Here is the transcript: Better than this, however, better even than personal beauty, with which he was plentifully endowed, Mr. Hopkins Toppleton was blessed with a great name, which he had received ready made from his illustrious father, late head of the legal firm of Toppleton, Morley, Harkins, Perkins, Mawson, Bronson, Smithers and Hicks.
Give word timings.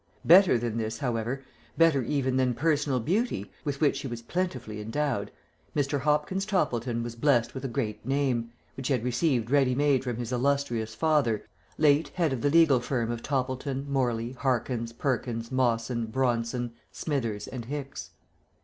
Better 0.25 0.57
than 0.57 0.77
this, 0.77 0.97
however, 0.97 1.43
better 1.77 2.01
even 2.01 2.35
than 2.35 2.55
personal 2.55 2.99
beauty, 2.99 3.51
with 3.63 3.79
which 3.79 3.99
he 3.99 4.07
was 4.07 4.23
plentifully 4.23 4.81
endowed, 4.81 5.29
Mr. 5.75 5.99
Hopkins 5.99 6.43
Toppleton 6.43 7.03
was 7.03 7.15
blessed 7.15 7.53
with 7.53 7.63
a 7.63 7.67
great 7.67 8.03
name, 8.03 8.49
which 8.75 8.87
he 8.87 8.93
had 8.95 9.03
received 9.03 9.51
ready 9.51 9.75
made 9.75 10.03
from 10.03 10.17
his 10.17 10.31
illustrious 10.31 10.95
father, 10.95 11.45
late 11.77 12.07
head 12.15 12.33
of 12.33 12.41
the 12.41 12.49
legal 12.49 12.79
firm 12.79 13.11
of 13.11 13.21
Toppleton, 13.21 13.85
Morley, 13.87 14.31
Harkins, 14.31 14.91
Perkins, 14.91 15.51
Mawson, 15.51 16.07
Bronson, 16.07 16.71
Smithers 16.91 17.47
and 17.47 17.65
Hicks. 17.65 18.09